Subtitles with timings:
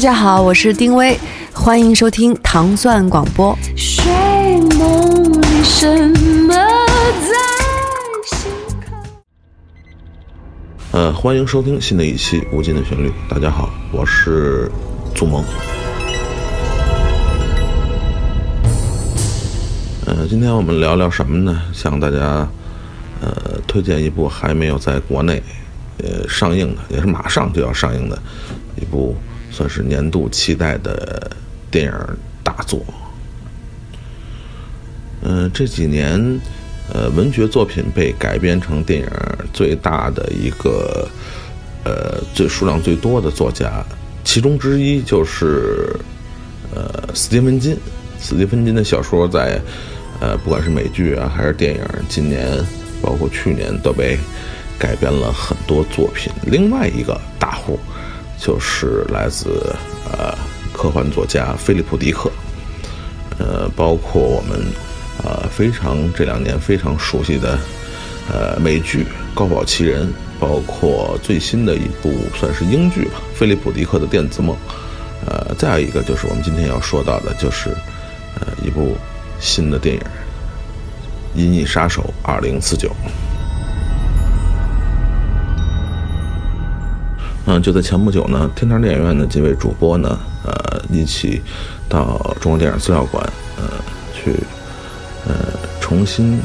[0.00, 1.14] 大家好，我是丁薇，
[1.52, 3.54] 欢迎收听糖蒜广播。
[3.76, 4.02] 睡
[4.78, 5.86] 梦里什
[6.46, 7.34] 么在
[8.24, 8.50] 心
[8.80, 8.96] 口？
[10.92, 13.10] 呃，欢迎收听新的一期《无尽的旋律》。
[13.28, 14.72] 大家好，我是
[15.14, 15.44] 祖萌。
[20.06, 21.60] 呃，今天我们聊聊什么呢？
[21.74, 22.48] 向大家
[23.20, 25.42] 呃推荐一部还没有在国内
[25.98, 28.18] 呃上映的，也是马上就要上映的
[28.80, 29.14] 一部。
[29.60, 31.30] 算是年度期待的
[31.70, 31.92] 电影
[32.42, 32.82] 大作。
[35.20, 36.18] 嗯，这几年，
[36.90, 39.06] 呃，文学作品被改编成电影
[39.52, 41.06] 最大的一个，
[41.84, 43.84] 呃，最数量最多的作家，
[44.24, 45.94] 其中之一就是
[46.74, 47.76] 呃，斯蒂芬金。
[48.18, 49.60] 斯蒂芬金的小说在，
[50.20, 52.48] 呃，不管是美剧啊还是电影，今年
[53.02, 54.16] 包括去年都被
[54.78, 56.32] 改编了很多作品。
[56.46, 57.78] 另外一个大户。
[58.40, 59.76] 就是来自
[60.10, 60.34] 呃
[60.72, 62.30] 科幻作家菲利普·迪克，
[63.38, 64.58] 呃，包括我们
[65.22, 67.58] 呃非常这两年非常熟悉的
[68.32, 69.02] 呃美剧
[69.34, 70.06] 《高保奇人》，
[70.40, 74.56] 包括最新的一部算是英剧吧，《菲利普·迪克的电子梦》，
[75.26, 77.68] 呃，再有一个就是我们今天要说到的，就是
[78.40, 78.96] 呃一部
[79.38, 80.00] 新的电影
[81.38, 82.88] 《银翼杀手2049》。
[87.46, 91.40] 嗯，就在前不久呢，天堂电影院的几位主播呢，呃，一起
[91.88, 93.24] 到中国电影资料馆，
[93.56, 93.64] 呃，
[94.14, 94.34] 去，
[95.26, 95.34] 呃，
[95.80, 96.38] 重新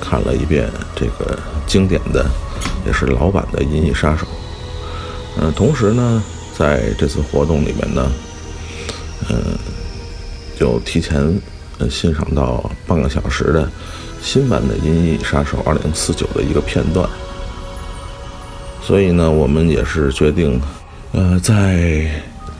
[0.00, 1.36] 看了一遍这个
[1.66, 2.24] 经典的，
[2.86, 4.26] 也是老版的《银翼杀手》。
[5.40, 6.22] 嗯，同时呢，
[6.56, 8.12] 在这次活动里面呢，
[9.30, 9.36] 嗯，
[10.60, 11.40] 就提前
[11.78, 13.68] 呃欣赏到半个小时的
[14.22, 17.08] 新版的《银翼杀手2049》的一个片段。
[18.84, 20.60] 所以呢，我们也是决定，
[21.12, 22.04] 呃，在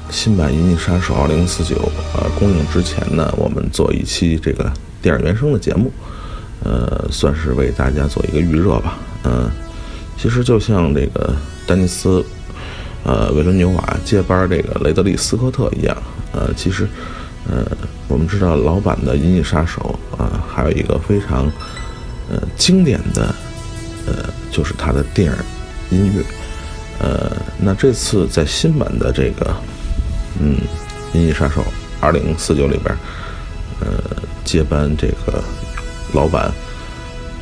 [0.08, 1.46] 新版《银翼杀手2049》
[2.14, 4.72] 呃公映之前呢，我们做一期这个
[5.02, 5.90] 电影原声的节目，
[6.62, 8.98] 呃，算是为大家做一个预热吧。
[9.24, 9.50] 嗯，
[10.16, 11.34] 其实就像这个
[11.66, 12.24] 丹尼斯，
[13.04, 15.96] 呃，维伦纽瓦接班这个雷德利·斯科特一样，
[16.32, 16.86] 呃，其实，
[17.50, 17.66] 呃，
[18.06, 21.50] 我们知道老版的《银翼杀手》啊，还有一个非常，
[22.30, 23.34] 呃，经典的，
[24.06, 25.38] 呃，就是它的电影。
[25.92, 26.24] 音乐，
[26.98, 29.54] 呃，那这次在新版的这个，
[30.40, 30.56] 嗯，
[31.16, 31.62] 《银翼杀手
[32.00, 32.34] 2049》
[32.70, 32.96] 里边，
[33.80, 33.86] 呃，
[34.42, 35.42] 接班这个
[36.14, 36.50] 老版，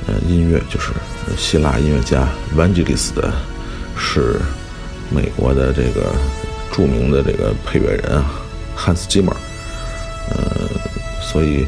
[0.06, 0.92] 呃，音乐就是
[1.36, 3.32] 希腊音乐家 Vangelis 的，
[3.96, 4.40] 是
[5.10, 6.12] 美国的这个
[6.72, 8.24] 著名的这个配乐人啊，
[8.74, 9.32] 汉斯基默，
[10.30, 10.68] 呃，
[11.22, 11.64] 所以，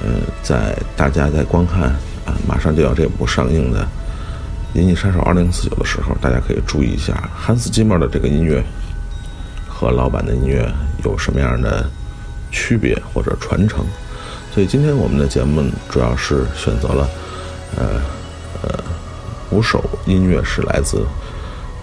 [0.00, 0.08] 呃，
[0.42, 1.82] 在大家在观看
[2.24, 3.80] 啊，马上就要这部上映的。
[4.74, 8.62] 《银翼杀手2049》的时候，大家可以注意一下汉斯季默的这个音乐
[9.68, 10.72] 和老版的音乐
[11.04, 11.84] 有什么样的
[12.52, 13.84] 区别或者传承。
[14.54, 17.10] 所以今天我们的节目主要是选择了
[17.76, 18.00] 呃
[18.62, 18.78] 呃
[19.50, 21.04] 五首音乐是来自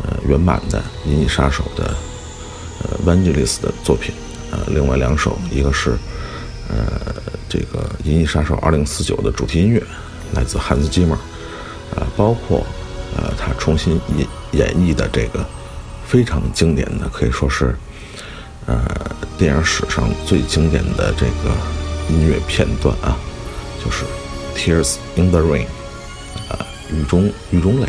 [0.03, 1.93] 呃原版的《银翼杀手》的
[2.83, 4.15] 呃 Vangelis 的作品，
[4.51, 5.97] 呃另外两首一个是
[6.69, 7.01] 呃
[7.49, 8.85] 这个《银翼杀手2049》
[9.21, 9.83] 的主题音乐
[10.33, 11.17] 来自汉斯季默，
[11.93, 12.65] 啊包括。
[13.17, 15.45] 呃，他重新演演绎的这个
[16.05, 17.75] 非常经典的，可以说是
[18.67, 18.79] 呃
[19.37, 21.55] 电影史上最经典的这个
[22.09, 23.17] 音乐片段啊，
[23.83, 24.05] 就是
[24.55, 25.65] 《Tears in the Rain》
[26.53, 27.87] 啊，雨中雨中泪。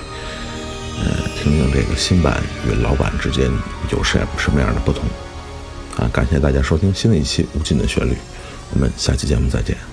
[1.00, 3.48] 呃，听听这个新版与老版之间
[3.92, 5.04] 有什什么样的不同
[5.96, 6.10] 啊？
[6.12, 8.12] 感谢大家收听新的一期《无尽的旋律》，
[8.72, 9.87] 我们下期节目再见。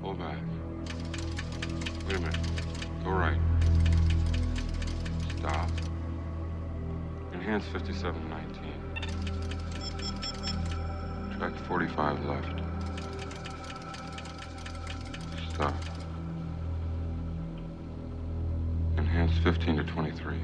[0.00, 0.38] Pull back.
[2.06, 2.36] Wait a minute.
[3.04, 3.38] Go right.
[5.38, 5.70] Stop.
[7.32, 8.58] Enhance 5719.
[11.38, 12.60] Track 45 left.
[15.54, 15.74] Stop.
[18.96, 20.36] Enhance 15 to 23.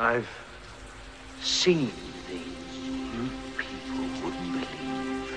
[0.00, 0.26] I've
[1.42, 5.28] seen things you people wouldn't believe.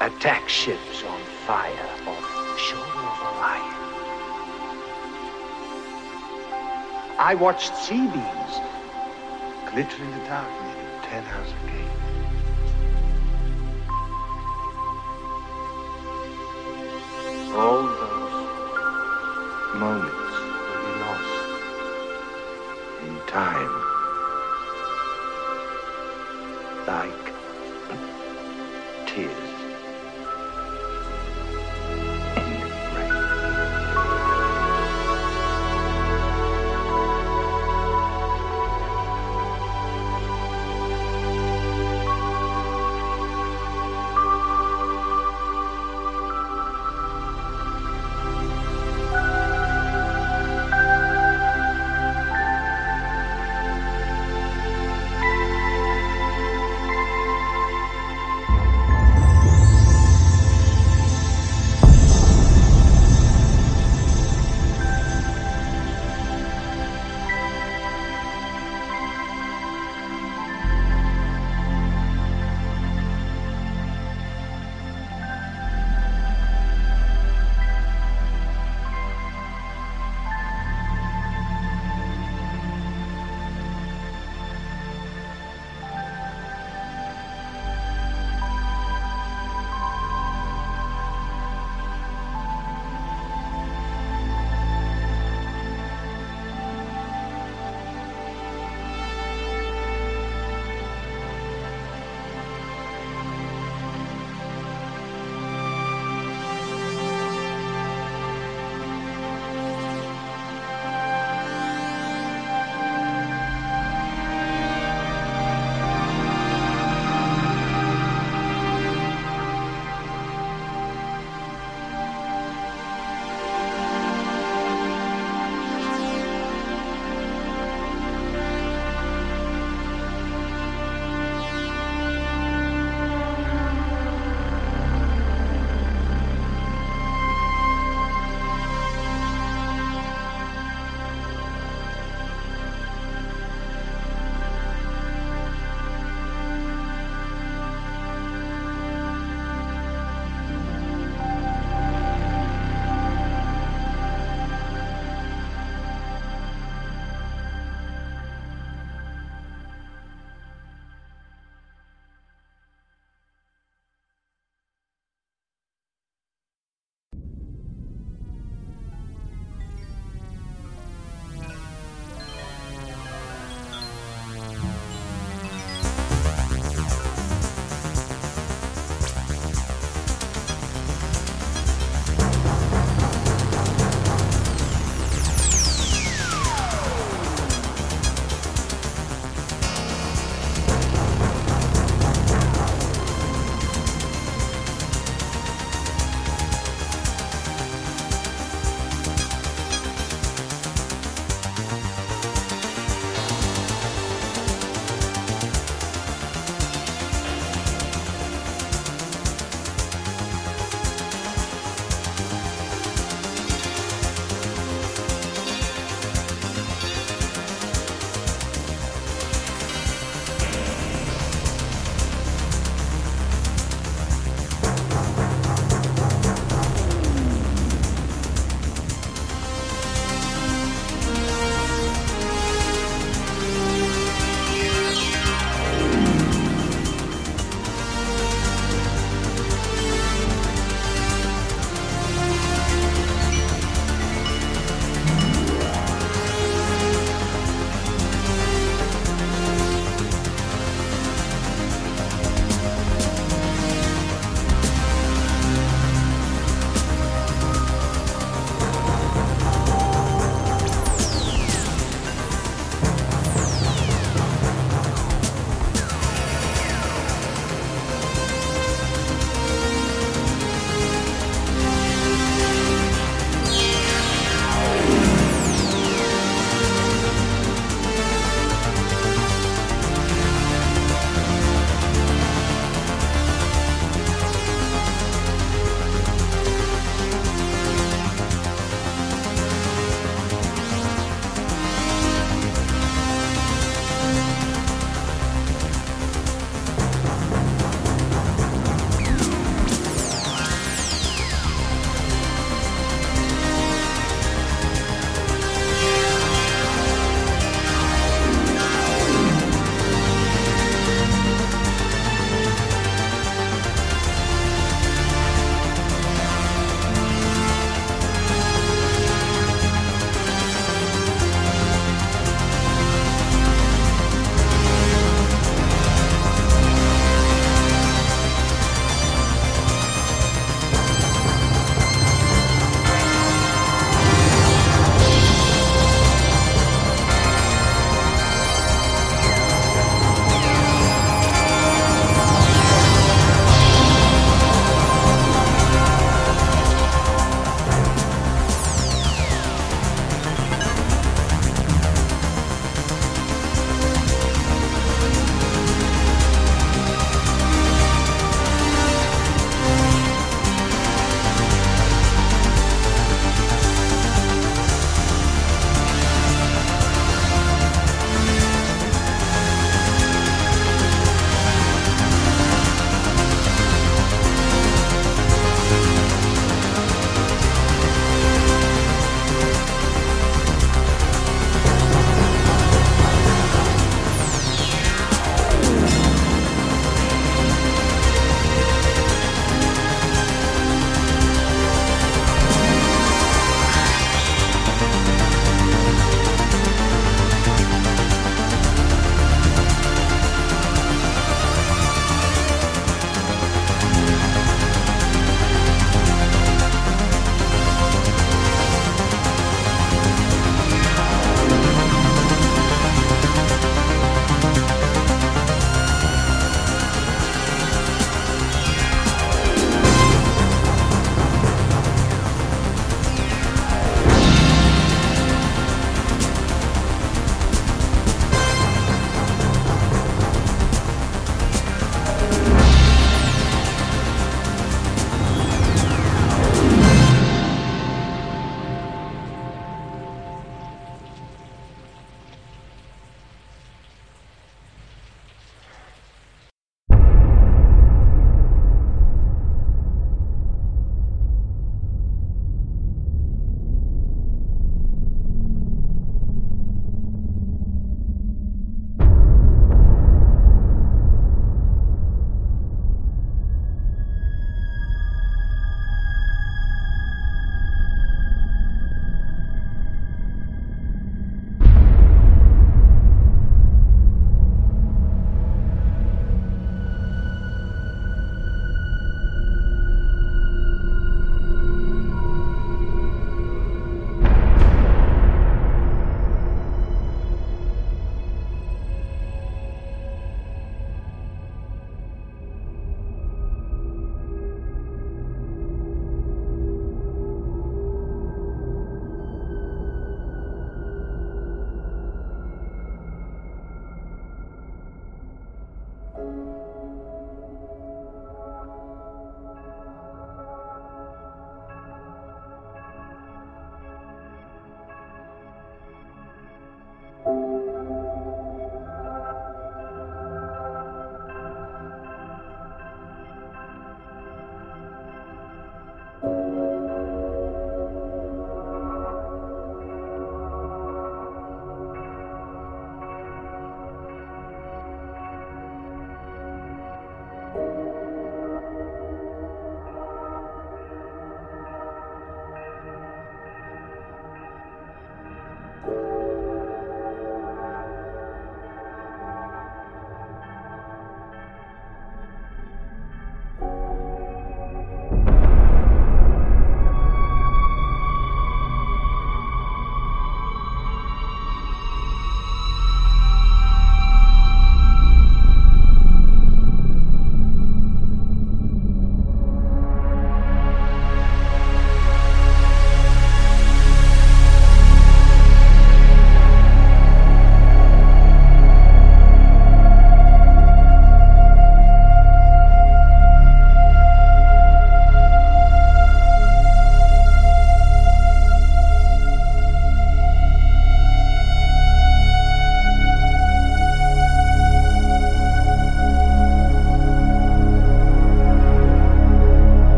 [0.00, 3.76] Attack ships on fire off the shoulder of Orion.
[7.18, 8.60] I watched sea beams
[9.70, 11.92] glitter in the dark near Ten House Gate.
[17.54, 20.21] All those moments
[23.32, 23.72] time.
[26.84, 27.21] Thy